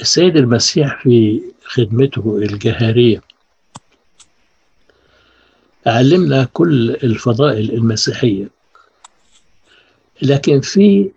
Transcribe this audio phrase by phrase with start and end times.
[0.00, 3.22] السيد المسيح في خدمته الجهارية
[5.86, 8.48] علمنا كل الفضائل المسيحية.
[10.22, 11.10] لكن في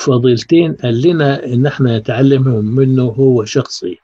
[0.00, 3.98] فضيلتين قال لنا إن إحنا نتعلمهم منه هو شخصي.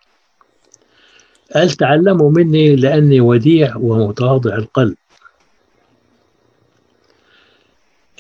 [1.55, 4.97] قال تعلموا مني لأني وديع ومتواضع القلب.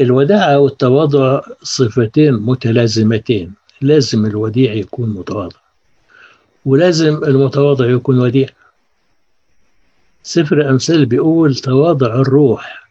[0.01, 3.55] الوداعة والتواضع صفتين متلازمتين.
[3.81, 5.66] لازم الوديع يكون متواضع.
[6.67, 8.49] ولازم المتواضع يكون وديع.
[10.23, 12.89] سفر أمثال بيقول تواضع الروح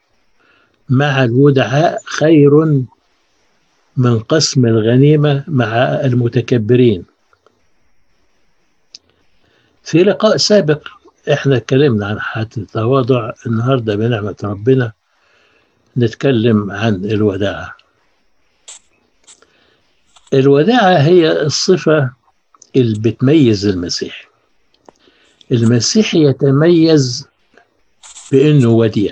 [0.90, 2.84] مع الودعاء خير
[3.98, 7.06] من قسم الغنيمة مع المتكبرين.
[9.84, 10.88] في لقاء سابق
[11.34, 13.32] إحنا اتكلمنا عن حالة التواضع.
[13.46, 14.92] النهاردة بنعمة ربنا
[15.98, 17.76] نتكلم عن الوداعة
[20.34, 22.12] الوداعة هي الصفة
[22.76, 24.30] اللي بتميز المسيح
[25.52, 27.28] المسيح يتميز
[28.32, 29.12] بأنه وديع.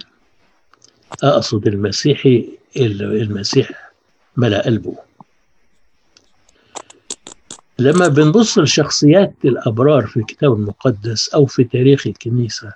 [1.23, 3.91] أقصد المسيحي المسيح
[4.37, 4.95] ملأ قلبه.
[7.79, 12.73] لما بنبص لشخصيات الأبرار في الكتاب المقدس أو في تاريخ الكنيسة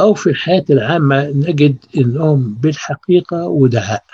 [0.00, 4.04] أو في الحياة العامة نجد أنهم بالحقيقة ودعاء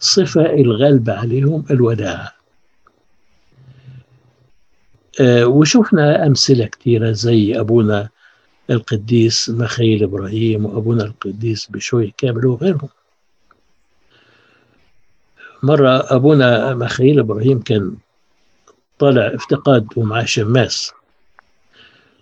[0.00, 2.32] صفة الغالبة عليهم الوداعة
[5.22, 8.08] وشفنا أمثلة كثيرة زي أبونا
[8.70, 12.88] القديس مخيل إبراهيم وأبونا القديس بشوي كامل وغيرهم.
[15.62, 17.96] مرة أبونا مخيل إبراهيم كان
[18.98, 20.92] طالع افتقاد ومعاه شماس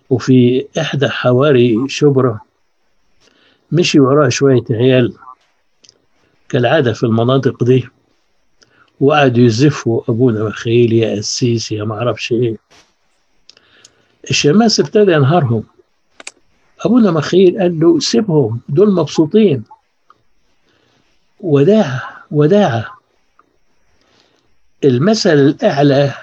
[0.09, 2.39] وفي إحدى حواري شبرا
[3.71, 5.13] مشي وراه شوية عيال
[6.49, 7.87] كالعادة في المناطق دي
[8.99, 12.57] وقعدوا يزفوا أبونا مخيل يا قسيس يا معرفش إيه.
[14.29, 15.63] الشماس ابتدى ينهارهم
[16.85, 19.63] أبونا مخيل قال له سيبهم دول مبسوطين.
[21.39, 22.97] وداعة وداعة
[24.83, 26.13] المثل الأعلى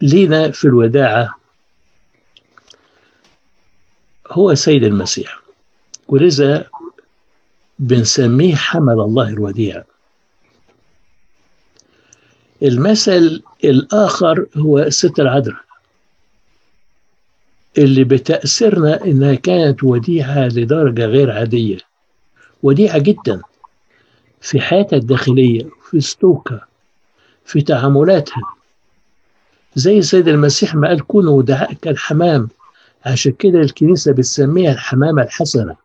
[0.00, 1.34] لينا في الوداعة
[4.30, 5.40] هو سيد المسيح.
[6.08, 6.68] ولذا
[7.78, 9.84] بنسميه حمل الله الوديع.
[12.62, 15.63] المثل الآخر هو الست العذراء
[17.78, 21.78] اللي بتأثرنا إنها كانت وديعة لدرجة غير عادية.
[22.62, 23.42] وديعة جدا
[24.40, 26.66] في حياتها الداخلية في سلوكها
[27.44, 28.42] في تعاملاتها.
[29.74, 32.48] زي السيد المسيح ما قال كونوا ودعاء كالحمام.
[33.06, 35.76] عشان كده الكنيسة بتسميها الحمامة الحسنة.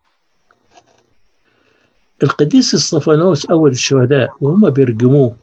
[2.23, 5.35] القديس إسطفانوس أول الشهداء وهم بيرجموه.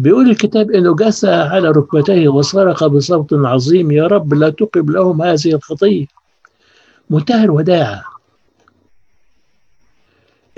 [0.00, 5.54] بيقول الكتاب انه جثى على ركبتيه وصرخ بصوت عظيم يا رب لا تقب لهم هذه
[5.54, 6.06] الخطية.
[7.10, 8.04] منتهى الوداعه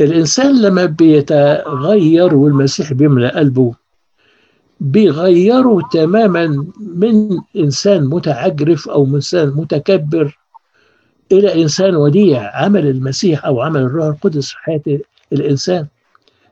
[0.01, 3.75] الإنسان لما بيتغير والمسيح بيملأ قلبه
[4.81, 6.67] بيغيره تماما
[6.97, 10.39] من إنسان متعجرف أو إنسان متكبر
[11.33, 15.01] إلى إنسان وديع عمل المسيح أو عمل الروح القدس في حياة
[15.33, 15.87] الإنسان.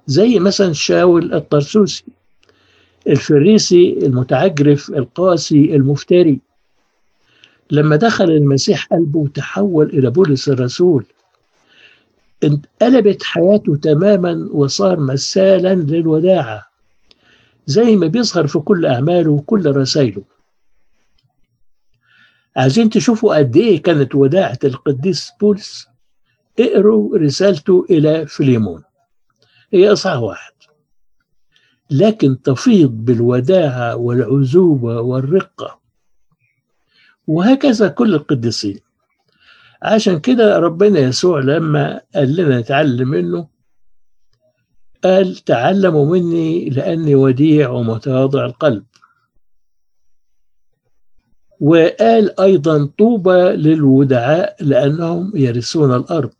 [0.07, 2.05] زي مثلا شاول الطرسوسي.
[3.06, 6.41] الفريسي المتعجرف القاسي المفتري.
[7.71, 11.05] لما دخل المسيح قلبه تحول إلى بولس الرسول
[12.44, 16.66] انقلبت حياته تماما وصار مثالا للوداعة
[17.66, 20.22] زي ما بيظهر في كل أعماله وكل رسائله.
[22.56, 25.87] عايزين تشوفوا قد إيه كانت وداعة القديس بولس؟
[26.60, 28.83] اقروا رسالته إلى فيليمون
[29.72, 30.50] هي إصحاح واحد.
[31.91, 35.81] لكن تفيض بالوداعة والعزوبة والرقة.
[37.27, 38.81] وهكذا كل القديسين.
[39.83, 43.49] عشان كده ربنا يسوع لما قال لنا نتعلم منه
[45.05, 48.84] قال تعلموا مني لأني وديع ومتواضع القلب.
[51.60, 56.34] وقال أيضا طوبى للودعاء لأنهم يرثون الأرض.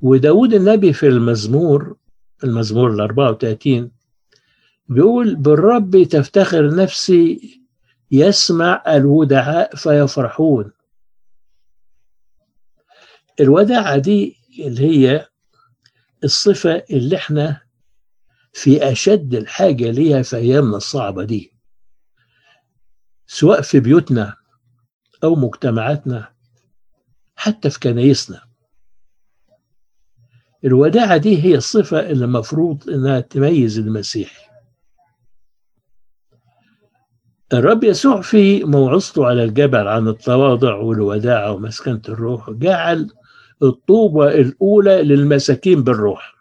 [0.00, 1.96] وداود النبي في المزمور
[2.44, 3.90] المزمور ال 34
[4.88, 7.60] بيقول بالرب تفتخر نفسي
[8.10, 10.72] يسمع الودعاء فيفرحون.
[13.40, 15.28] الوداعة دي اللي هي
[16.24, 17.60] الصفة اللي إحنا
[18.52, 21.52] في أشد الحاجة ليها في أيامنا الصعبة دي
[23.26, 24.36] سواء في بيوتنا
[25.24, 26.32] أو مجتمعاتنا
[27.36, 28.45] حتى في كنايسنا.
[30.64, 34.46] الوداعة دي هي الصفة اللي المفروض إنها تميز المسيحي
[37.52, 43.10] الرب يسوع في موعظته على الجبل عن التواضع والوداعة ومسكنة الروح جعل
[43.62, 46.34] الطوبة الأولى للمساكين بالروح.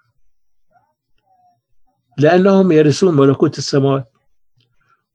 [2.17, 4.11] لأنهم يرثون ملكوت السماوات.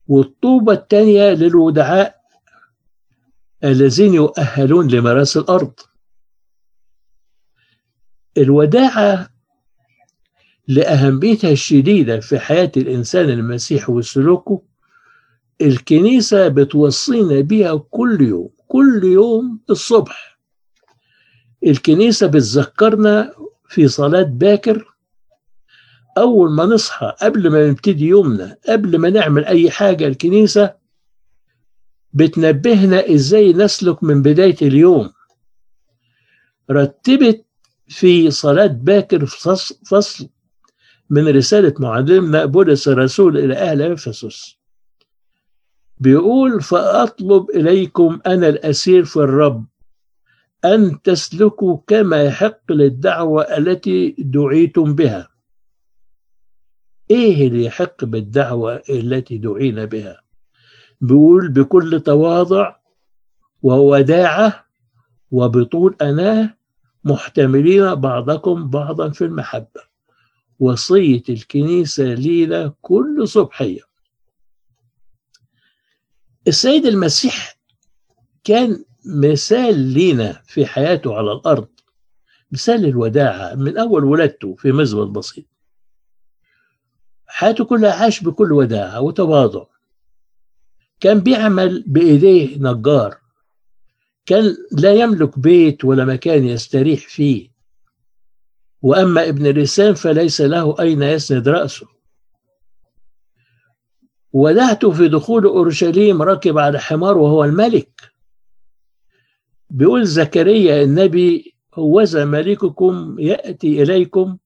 [0.07, 2.15] والطوبة الثانية للودعاء
[3.63, 5.73] الذين يؤهلون لمراس الأرض.
[8.37, 9.29] الوداعة
[10.67, 14.61] لأهميتها الشديدة في حياة الإنسان المسيحي وسلوكه
[15.61, 20.39] الكنيسة بتوصينا بيها كل يوم كل يوم الصبح.
[21.63, 23.33] الكنيسة بتذكرنا
[23.69, 24.95] في صلاة باكر
[26.17, 30.73] أول ما نصحى قبل ما نبتدي يومنا قبل ما نعمل أي حاجة الكنيسة
[32.13, 35.11] بتنبهنا إزاي نسلك من بداية اليوم.
[36.71, 37.45] رتبت
[37.91, 39.25] في صلاة باكر
[39.85, 40.29] فصل
[41.09, 44.57] من رسالة معلمنا بولس الرسول إلى أهل أفسس.
[45.97, 49.65] بيقول فأطلب إليكم أنا الأسير في الرب
[50.65, 55.29] أن تسلكوا كما يحق للدعوة التي دعيتم بها.
[57.11, 60.21] إيه اللي يحق بالدعوة التي دعينا بها؟
[61.01, 62.75] بيقول بكل تواضع
[63.61, 64.65] ووداعة
[65.31, 66.60] وبطول أناة
[67.03, 69.81] محتملين بعضكم بعضا في المحبة.
[70.59, 73.81] وصية الكنيسة لينا كل صبحية.
[76.47, 77.57] السيد المسيح
[78.43, 81.67] كان مثال لينا في حياته على الأرض.
[82.51, 85.45] مثال الوداعة من أول ولادته في مزبط بسيط.
[87.27, 89.65] حياته كلها عاش بكل وداعة وتواضع.
[90.99, 93.20] كان بيعمل بإيديه نجار.
[94.25, 97.51] كان لا يملك بيت ولا مكان يستريح فيه.
[98.81, 101.87] وأما ابن الإنسان فليس له أين يسند رأسه.
[104.33, 107.89] ودعته في دخول أورشليم ركب على حمار وهو الملك.
[109.69, 114.37] بيقول زكريا النبي هوذا ملككم يأتي إليكم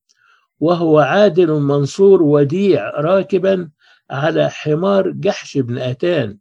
[0.60, 3.70] وهو عادل منصور وديع راكبا
[4.12, 6.38] على حمار جحش بن أتان.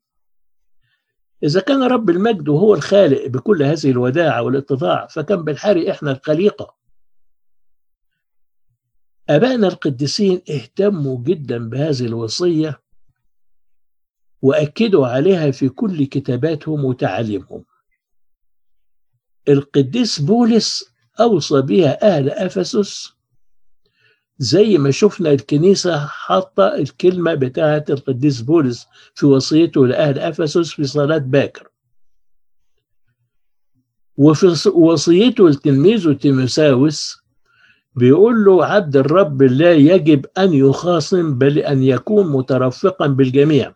[1.44, 6.74] إذا كان رب المجد وهو الخالق بكل هذه الوداعة والاتضاع فكم بالحري إحنا الخليقة.
[9.28, 12.80] أبائنا القديسين اهتموا جدا بهذه الوصية
[14.42, 17.64] وأكدوا عليها في كل كتاباتهم وتعاليمهم
[19.48, 23.14] القديس بولس أوصى بها أهل أفسس
[24.38, 31.18] زي ما شفنا الكنيسة حاطة الكلمة بتاعة القديس بولس في وصيته لأهل أفسس في صلاة
[31.18, 31.68] باكر.
[34.16, 37.16] وفي وصيته لتلميذه تيموساوس
[37.96, 43.74] بيقول له عبد الرب لا يجب أن يخاصم بل أن يكون مترفقا بالجميع.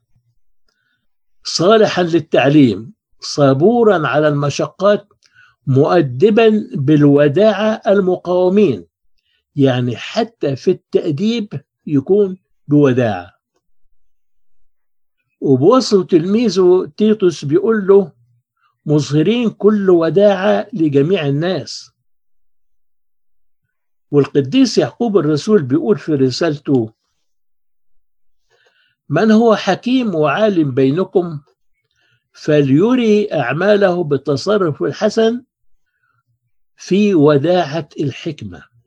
[1.44, 5.08] صالحا للتعليم صبورا على المشقات
[5.66, 8.88] مؤدبا بالوداعة المقاومين.
[9.58, 12.38] يعني حتى في التأديب يكون
[12.69, 13.34] بوداعة
[15.40, 18.12] وبوصف تلميذه تيتوس بيقول له
[18.87, 21.90] مظهرين كل وداعة لجميع الناس.
[24.10, 26.93] والقديس يعقوب الرسول بيقول في رسالته
[29.08, 31.41] من هو حكيم وعالم بينكم
[32.32, 35.44] فليري أعماله بالتصرف الحسن
[36.77, 38.78] في وداعة الحكمة.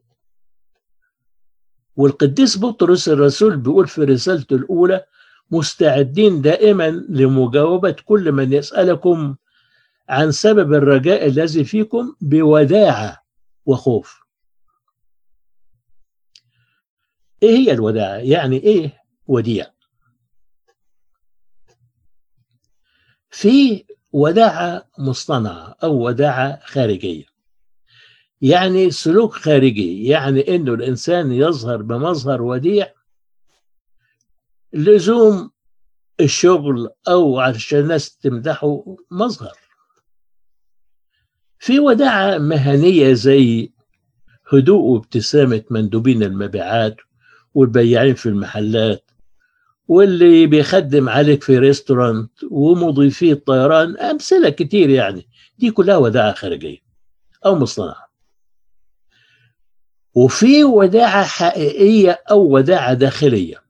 [1.95, 5.05] والقديس بطرس الرسول بيقول في رسالته الأولى
[5.51, 9.36] مستعدين دائما لمجاوبة كل من يسألكم
[10.10, 13.24] عن سبب الرجاء الذي فيكم بوداعة
[13.65, 14.21] وخوف.
[17.43, 19.65] إيه هي الوداعة يعني إيه وديع؟
[23.29, 27.30] في وداعة مصطنعة أو وداعة خارجية.
[28.41, 32.93] يعني سلوك خارجي يعني إنه الإنسان يظهر بمظهر وديع.
[34.74, 35.51] لزوم
[36.19, 39.57] الشغل أو عشان الناس تمدحه مظهر.
[41.60, 43.71] في وداعة مهنية زي
[44.53, 46.95] هدوء وابتسامة مندوبين المبيعات
[47.53, 49.12] والبياعين في المحلات
[49.88, 55.27] واللي بيخدم عليك في ريستورانت ومضيفي الطيران أمثلة كتير يعني.
[55.60, 56.77] دي كلها وداعة خارجية
[57.45, 58.10] أو مصطنعة.
[60.15, 63.63] وفي وداعة حقيقية أو وداعة داخلية.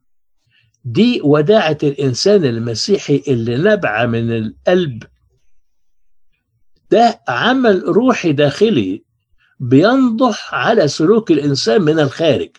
[0.86, 5.04] دي وداعة الإنسان المسيحي اللي نبع من القلب.
[6.92, 9.04] ده عمل روحي داخلي
[9.60, 12.50] بينضح على سلوك الإنسان من الخارج.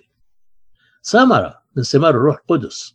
[1.05, 2.95] ثمرة من ثمار الروح القدس.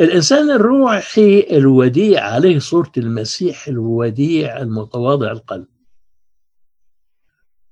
[0.00, 5.66] الإنسان الروحي الوديع عليه صورة المسيح الوديع المتواضع القلب.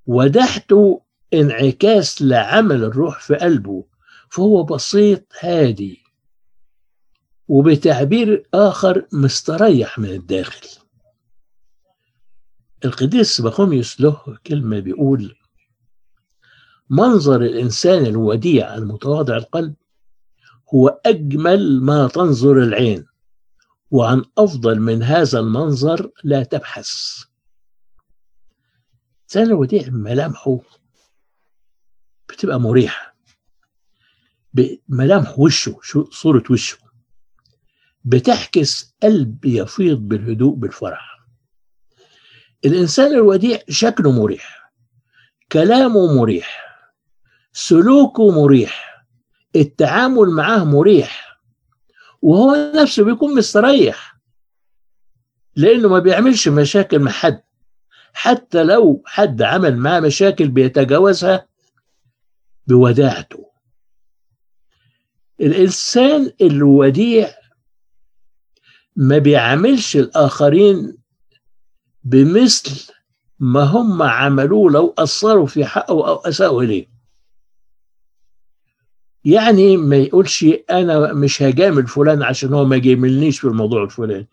[0.07, 1.01] ودحته
[1.33, 3.85] انعكاس لعمل الروح في قلبه
[4.29, 6.03] فهو بسيط هادي
[7.47, 10.67] وبتعبير آخر مستريح من الداخل.
[12.85, 15.35] القديس بخوميوس له كلمة بيقول
[16.89, 19.75] منظر الإنسان الوديع المتواضع القلب
[20.73, 23.05] هو أجمل ما تنظر العين
[23.91, 26.89] وعن أفضل من هذا المنظر لا تبحث.
[29.25, 30.59] الإنسان الوديع ملامحه
[32.29, 33.15] بتبقى مريحة.
[34.89, 35.79] ملامح وشه
[36.11, 36.77] صورة وشه.
[38.03, 41.25] بتحكس قلب يفيض بالهدوء بالفرح.
[42.65, 44.71] الإنسان الوديع شكله مريح.
[45.51, 46.65] كلامه مريح.
[47.53, 49.05] سلوكه مريح.
[49.55, 51.39] التعامل معاه مريح.
[52.21, 54.19] وهو نفسه بيكون مستريح.
[55.55, 57.44] لأنه ما بيعملش مشاكل مع حد.
[58.17, 61.47] حتى لو حد عمل معاه مشاكل بيتجاوزها
[62.67, 63.51] بوداعته.
[65.41, 67.29] الإنسان الوديع
[68.95, 70.97] ما بيعاملش الآخرين
[72.03, 72.93] بمثل
[73.39, 76.87] ما هم عملوه لو أثروا في حقه أو أساءوا إليه.
[79.25, 84.27] يعني ما يقولش أنا مش هجامل فلان عشان هو ما جاملنيش في الموضوع الفلاني.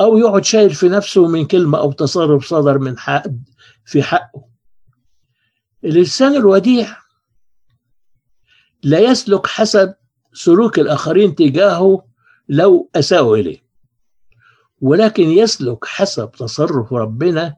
[0.00, 3.22] أو يقعد شايل في نفسه من كلمة أو تصرف صدر من حق
[3.84, 4.44] في حقه.
[5.84, 6.96] الإنسان الوديع
[8.82, 9.94] لا يسلك حسب
[10.32, 12.06] سلوك الآخرين تجاهه
[12.48, 13.62] لو أساءوا إليه
[14.80, 17.56] ولكن يسلك حسب تصرف ربنا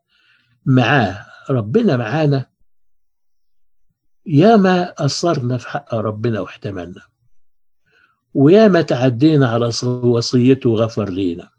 [0.66, 1.26] معاه.
[1.50, 2.46] ربنا معانا.
[4.26, 7.02] ياما أثرنا في حق ربنا واحتملنا
[8.34, 11.53] وياما تعدينا على وصيته وغفر لينا.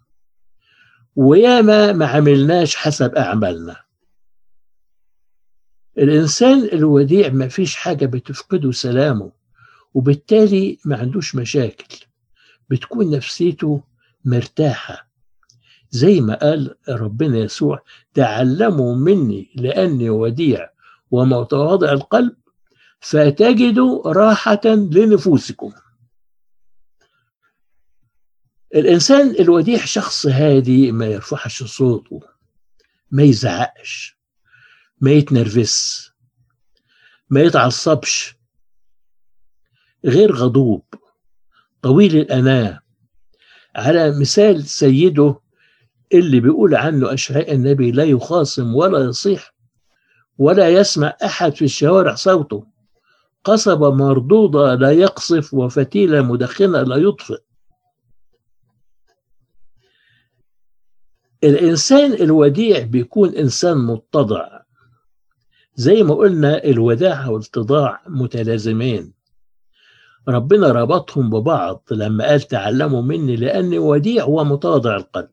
[1.15, 3.75] وياما ما عملناش حسب أعمالنا.
[5.97, 9.31] الإنسان الوديع ما فيش حاجة بتفقده سلامه
[9.93, 12.05] وبالتالي ما عندوش مشاكل.
[12.69, 13.83] بتكون نفسيته
[14.25, 15.09] مرتاحة.
[15.89, 17.81] زي ما قال ربنا يسوع
[18.13, 20.69] تعلموا مني لأني وديع
[21.11, 22.35] ومتواضع القلب
[22.99, 25.71] فتجدوا راحة لنفوسكم.
[28.75, 32.19] الإنسان الوديع شخص هادي ما يرفعش صوته
[33.11, 34.17] ما يزعقش
[35.01, 36.11] ما يتنرفز
[37.29, 38.35] ما يتعصبش
[40.05, 40.83] غير غضوب
[41.81, 42.79] طويل الأناة.
[43.75, 45.39] على مثال سيده
[46.13, 49.53] اللي بيقول عنه أشعياء النبي لا يخاصم ولا يصيح
[50.37, 52.67] ولا يسمع أحد في الشوارع صوته.
[53.43, 57.44] قصبة مردودة لا يقصف وفتيلة مدخنة لا يطفئ.
[61.45, 64.61] الإنسان الوديع بيكون إنسان متضع.
[65.75, 69.13] زي ما قلنا الوداع والاتضاع متلازمين.
[70.27, 75.29] ربنا ربطهم ببعض لما قال تعلموا مني لأني وديع ومتواضع القلب.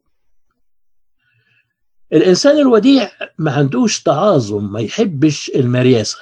[2.12, 6.18] الإنسان الوديع ما عندوش تعاظم ما يحبش المرياسة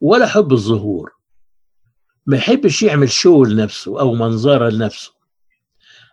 [0.00, 1.12] ولا حب الظهور.
[2.26, 5.12] ما يحبش يعمل شو لنفسه أو منظرة لنفسه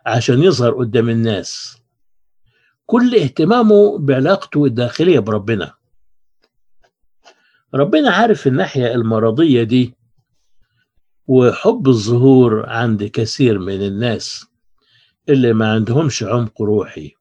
[0.06, 1.83] عشان يظهر قدام الناس.
[2.86, 5.74] كل اهتمامه بعلاقته الداخلية بربنا.
[7.74, 9.94] ربنا عارف الناحية المرضية دي
[11.26, 14.46] وحب الظهور عند كثير من الناس
[15.28, 17.12] اللي ما عندهمش عمق روحي.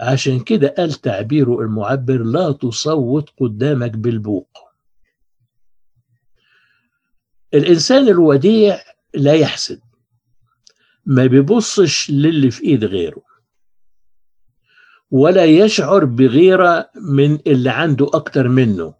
[0.00, 4.48] عشان كده قال تعبيره المعبر لا تصوت قدامك بالبوق.
[7.54, 8.80] الإنسان الوديع
[9.14, 9.80] لا يحسد
[11.06, 13.27] ما بيبصش للي في إيد غيره.
[15.10, 18.94] ولا يشعر بغيرة من اللي عنده أكتر منه.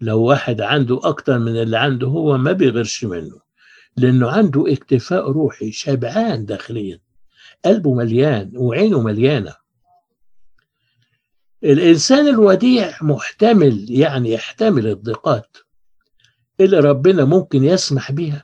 [0.00, 3.40] لو واحد عنده أكتر من اللي عنده هو ما بيغيرش منه
[3.96, 7.00] لأنه عنده اكتفاء روحي شبعان داخليا
[7.64, 9.54] قلبه مليان وعينه مليانة.
[11.64, 15.56] الإنسان الوديع محتمل يعني يحتمل الضيقات
[16.60, 18.42] اللي ربنا ممكن يسمح بها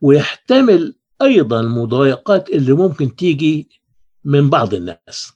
[0.00, 3.79] ويحتمل أيضا المضايقات اللي ممكن تيجي
[4.24, 5.32] من بعض الناس.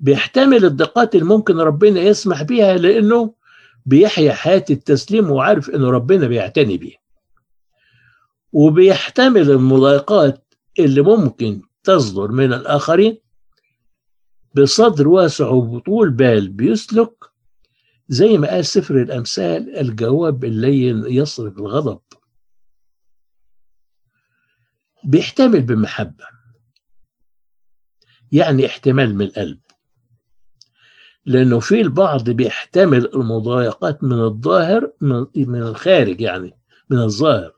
[0.00, 3.34] بيحتمل الضيقات اللي ممكن ربنا يسمح بيها لأنه
[3.86, 6.96] بيحيا حياة التسليم وعارف أنه ربنا بيعتني بيه
[8.52, 13.18] وبيحتمل المضايقات اللي ممكن تصدر من الآخرين
[14.54, 17.24] بصدر واسع وبطول بال بيسلك
[18.08, 22.00] زي ما قال سفر الأمثال الجواب اللين يصرف الغضب.
[25.04, 26.24] بيحتمل بمحبة.
[28.34, 29.58] يعني احتمال من القلب.
[31.26, 34.92] لأنه في البعض بيحتمل المضايقات من الظاهر
[35.36, 36.58] من الخارج يعني
[36.90, 37.52] من الظاهر.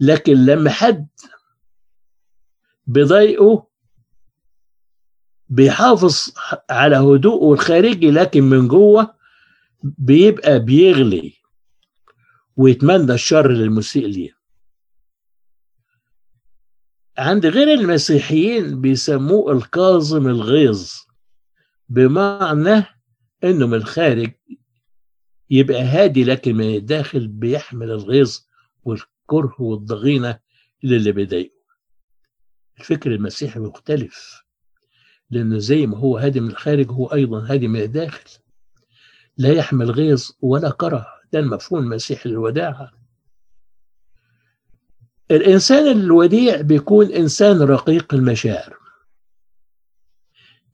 [0.00, 1.08] لكن لما حد
[2.86, 3.66] بيضايقه
[5.48, 6.30] بيحافظ
[6.70, 9.14] على هدوءه الخارجي لكن من جوه
[9.82, 11.34] بيبقى بيغلي
[12.56, 14.41] ويتمنى الشر للمسيء ليه.
[17.18, 20.92] عند غير المسيحيين بيسموه الكاظم الغيظ
[21.88, 22.84] بمعنى
[23.44, 24.30] إنه من الخارج
[25.50, 28.38] يبقى هادي لكن من الداخل بيحمل الغيظ
[28.84, 30.38] والكره والضغينة
[30.82, 31.54] للي بيضايقه.
[32.80, 34.42] الفكر المسيحي مختلف
[35.30, 38.30] لأنه زي ما هو هادي من الخارج هو أيضا هادي من الداخل.
[39.38, 42.90] لا يحمل غيظ ولا كره ده المفهوم المسيحي للوداعة.
[45.32, 48.76] الإنسان الوديع بيكون إنسان رقيق المشاعر.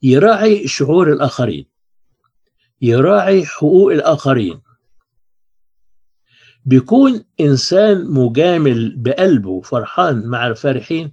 [0.03, 1.67] يراعي شعور الآخرين.
[2.83, 4.61] يراعي حقوق الآخرين.
[6.65, 11.13] بيكون إنسان مجامل بقلبه فرحان مع الفرحين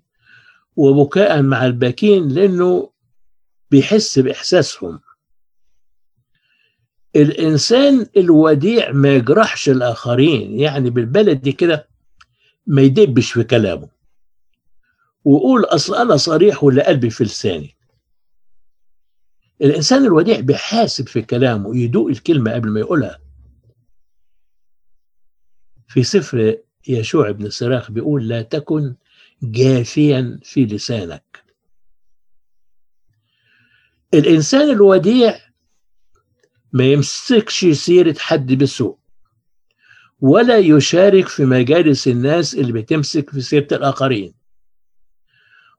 [0.76, 2.92] وبكاء مع الباكين لأنه
[3.72, 5.00] بيحس بإحساسهم.
[7.16, 11.95] الإنسان الوديع ما يجرحش الآخرين يعني بالبلدي كده
[12.68, 13.90] ما يدبش في كلامه.
[15.26, 17.76] ويقول أصل أنا صريح ولا قلبي في لساني.
[19.62, 23.20] الإنسان الوديع بيحاسب في كلامه يدوق الكلمة قبل ما يقولها.
[25.88, 26.58] في سفر
[26.88, 28.96] يشوع بن سراخ بيقول لا تكن
[29.44, 31.44] جافيا في لسانك.
[34.14, 35.40] الإنسان الوديع
[36.74, 38.98] ما يمسكش سيرة حد بسوء.
[40.22, 44.34] ولا يشارك في مجالس الناس اللي بتمسك في سيرة الآخرين.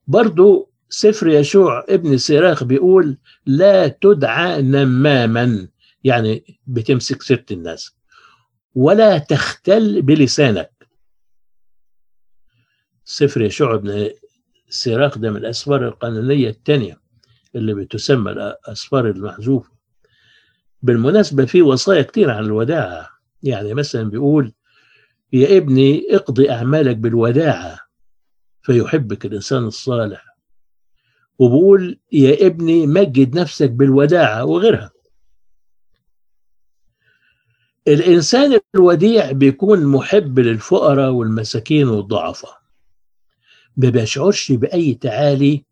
[0.07, 5.68] برضو سفر يشوع ابن سيراخ بيقول لا تدعى نماما
[6.05, 7.96] يعني بتمسك سيرة الناس
[8.75, 10.70] ولا تختل بلسانك.
[13.05, 14.11] سفر يشوع ابن
[14.68, 17.01] سيراخ ده من الأسفار القانونية الثانية
[17.55, 19.70] اللي بتسمى الأسفار المحذوفة.
[20.83, 23.15] بالمناسبة في وصايا كتير عن الوداعة
[23.47, 24.53] يعني مثلا بيقول
[25.33, 27.79] يا ابني اقضي أعمالك بالوداعة
[28.63, 30.27] فيحبك الإنسان الصالح.
[31.39, 34.91] وبقول يا ابني مجد نفسك بالوداعة وغيرها.
[37.89, 42.59] الإنسان الوديع بيكون محب للفقراء والمساكين والضعفاء.
[43.77, 45.65] ما بيشعرش بأي تعالي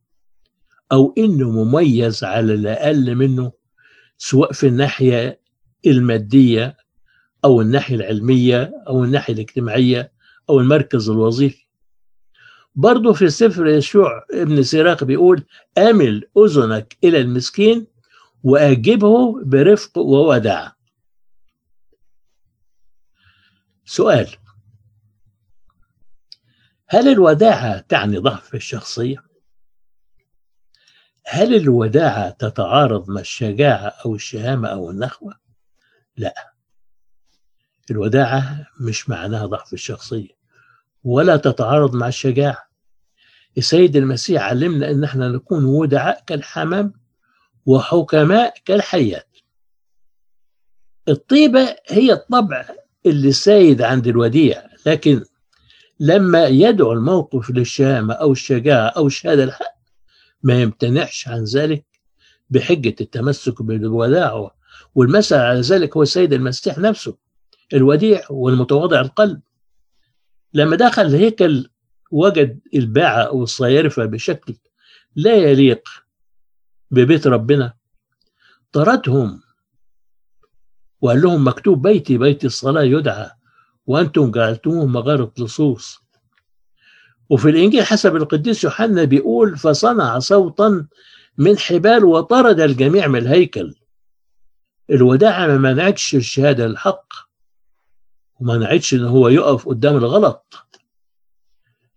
[0.93, 3.53] أو إنه مميز على الأقل منه
[4.19, 5.41] سواء في الناحية
[5.87, 6.77] المادية
[7.45, 10.13] أو الناحية العلمية أو الناحية الاجتماعية
[10.51, 11.65] أو المركز الوظيفي
[12.75, 15.45] برضه في سفر يشوع ابن سيراق بيقول
[15.79, 17.87] أمل أذنك إلى المسكين
[18.45, 20.77] وأجبه برفق ووداع
[23.85, 24.29] سؤال
[26.89, 29.25] هل الوداعة تعني ضعف الشخصية؟
[31.27, 35.35] هل الوداعة تتعارض مع الشجاعة أو الشهامة أو النخوة؟
[36.17, 36.54] لا
[37.91, 40.29] الوداعة مش معناها ضعف الشخصية
[41.05, 42.69] ولا تتعارض مع الشجاعة.
[43.59, 46.93] السيد المسيح علمنا إن إحنا نكون ودعاء كالحمام
[47.67, 49.29] وحكماء كالحيات.
[51.09, 52.69] الطيبة هي الطبع
[53.07, 55.25] اللي سايد عند الوديع لكن
[56.01, 59.75] لما يدعو الموقف للشهامة أو الشجاعة أو الشهادة الحق
[60.43, 61.85] ما يمتنعش عن ذلك
[62.51, 64.51] بحجة التمسك بالوداع
[64.95, 67.17] والمثل على ذلك هو السيد المسيح نفسه.
[67.73, 69.41] الوديع والمتواضع القلب.
[70.55, 71.69] لما دخل الهيكل
[72.11, 74.55] وجد الباعة أو الصيارفة بشكل
[75.17, 75.89] لا يليق
[76.91, 77.75] ببيت ربنا
[78.73, 79.41] طردهم
[81.01, 83.31] وقال لهم مكتوب بيتي بيت الصلاة يدعى
[83.87, 85.99] وأنتم جعلتموه مغارة لصوص.
[87.31, 90.87] وفي الإنجيل حسب القديس يوحنا بيقول فصنع صوتا
[91.39, 93.75] من حبال وطرد الجميع من الهيكل.
[94.91, 97.24] الوداعة ما منعتش الشهادة الحق.
[98.41, 100.55] وما نعيدش إن هو يقف قدام الغلط.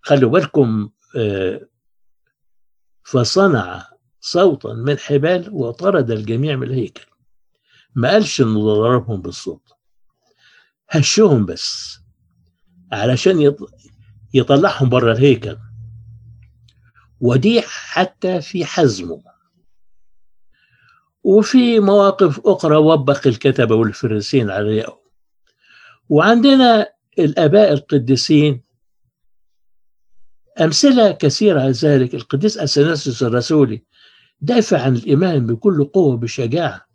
[0.02, 0.90] خلوا بالكم
[3.04, 3.88] فصنع
[4.20, 7.06] صوتا من حبال وطرد الجميع من الهيكل.
[7.96, 9.72] ما قالش إنه ضربهم بالصوت.
[10.90, 12.00] هشهم بس
[12.92, 13.56] علشان
[14.34, 15.58] يطلعهم بره الهيكل.
[17.20, 19.24] وديع حتى في حزمه.
[21.24, 24.86] وفي مواقف أخرى وبخ الكتبة والفريسين عليه
[26.10, 26.88] وعندنا
[27.20, 28.62] الآباء القديسين
[30.62, 32.16] أمثلة كثيرة على ذلك.
[32.16, 33.84] القديس أثناسيوس الرسولي
[34.42, 36.88] دافع عن الإيمان بكل قوة بشجاعة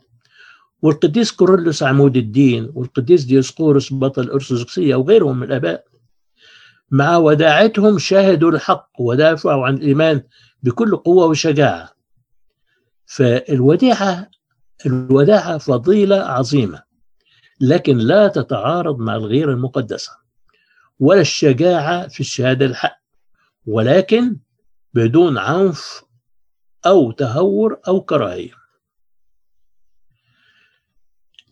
[0.83, 5.85] والقديس كورولوس عمود الدين والقديس ديوسقورس بطل الأرثوذكسية وغيرهم من الآباء.
[6.91, 10.23] مع وداعتهم شاهدوا الحق ودافعوا عن الإيمان
[10.63, 11.93] بكل قوة وشجاعة.
[13.07, 14.31] فالوداعة
[14.87, 16.83] الوداعة فضيلة عظيمة.
[17.63, 20.13] لكن لا تتعارض مع الغيرة المقدسة
[20.99, 22.99] ولا الشجاعة في الشهادة الحق
[23.67, 24.37] ولكن
[24.95, 26.05] بدون عنف
[26.87, 28.53] أو تهور أو كراهية.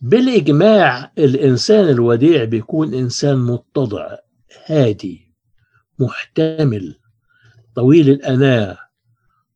[0.01, 4.17] بالإجماع الإنسان الوديع بيكون إنسان متضع
[4.65, 5.33] هادي
[5.99, 6.99] محتمل
[7.75, 8.77] طويل الأناة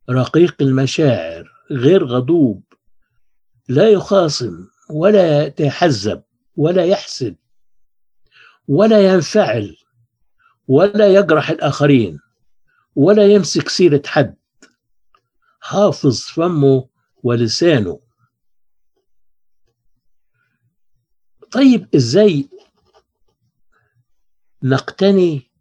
[0.10, 2.64] رقيق المشاعر غير غضوب
[3.70, 6.24] لا يخاصم ولا يتحزب.
[6.58, 7.36] ولا يحسد
[8.68, 9.78] ولا ينفعل
[10.68, 12.20] ولا يجرح الآخرين
[12.96, 14.36] ولا يمسك سيرة حد.
[15.62, 16.90] حافظ فمه
[17.24, 18.00] ولسانه.
[21.52, 22.50] طيب إزاي
[24.64, 25.52] نقتني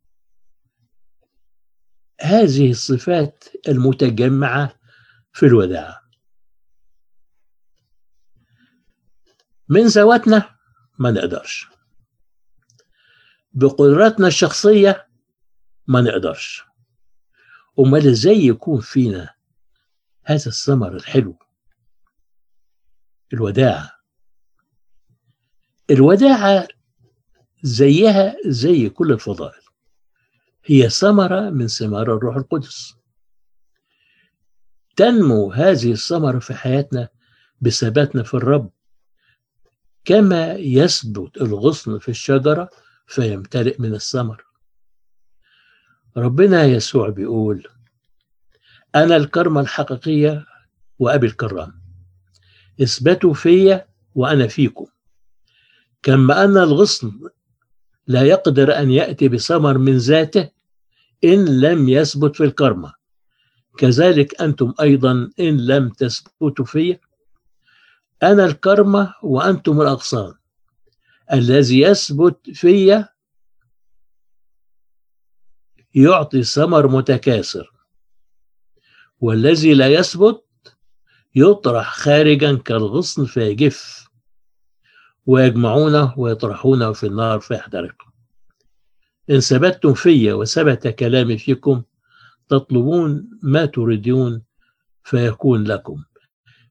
[2.20, 4.78] هذه الصفات المتجمعة
[5.32, 6.00] في الوداع؟
[9.68, 10.53] من ذواتنا
[10.98, 11.68] ما نقدرش.
[13.52, 15.08] بقدراتنا الشخصية
[15.86, 16.64] ما نقدرش.
[17.78, 19.34] أمال إزاي يكون فينا
[20.24, 21.38] هذا الثمر الحلو؟
[23.32, 23.90] الوداعة
[25.90, 26.68] الوداعة
[27.62, 29.62] زيها زي كل الفضائل.
[30.64, 32.94] هي ثمرة من ثمار الروح القدس.
[34.96, 37.08] تنمو هذه الثمرة في حياتنا
[37.60, 38.70] بثباتنا في الرب.
[40.04, 42.70] كما يثبت الغصن في الشجرة
[43.06, 44.44] فيمتلئ من الثمر.
[46.16, 47.68] ربنا يسوع بيقول
[48.94, 50.46] أنا الكرمة الحقيقية
[50.98, 51.80] وأبي الكرام.
[52.82, 54.86] اثبتوا فيا وأنا فيكم.
[56.02, 57.12] كما أن الغصن
[58.06, 60.50] لا يقدر أن يأتي بثمر من ذاته
[61.24, 62.92] إن لم يثبت في الكرمة.
[63.78, 66.98] كذلك أنتم أيضا إن لم تثبتوا في
[68.32, 70.34] أنا الكرمة وأنتم الأغصان.
[71.32, 73.04] الذي يثبت في
[75.94, 77.72] يعطي ثمر متكاثر.
[79.20, 80.44] والذي لا يثبت
[81.34, 84.08] يطرح خارجا كالغصن فيجف
[85.26, 87.94] ويجمعونه ويطرحونه في النار فيحترق
[89.30, 91.82] إن ثبتتم في وثبت كلامي فيكم
[92.48, 94.42] تطلبون ما تريدون
[95.04, 96.04] فيكون لكم.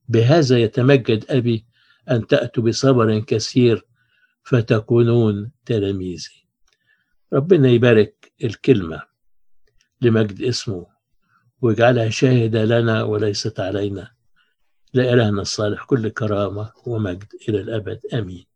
[0.08, 1.66] بهذا يتمجد أبي
[2.12, 3.86] أن تأتوا بصبر كثير
[4.44, 6.46] فتكونون تلاميذي.
[7.34, 9.02] ربنا يبارك الكلمة
[10.02, 10.88] لمجد اسمه
[11.62, 14.12] واجعلها شاهدة لنا وليست علينا.
[14.94, 18.00] لإلهنا الصالح كل كرامة ومجد إلى الأبد.
[18.14, 18.46] آمين.